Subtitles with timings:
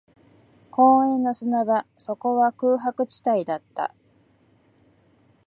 [0.71, 3.93] 公園の砂場、そこは空白地帯だった